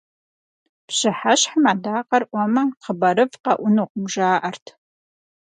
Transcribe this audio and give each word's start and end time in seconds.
Пщыхьэщхьэм 0.87 1.65
адакъэр 1.71 2.23
Ӏуэмэ, 2.31 2.63
хъыбарыфӀ 2.83 3.37
къэӀунукъым 3.43 4.05
жаӀэрт. 4.13 4.65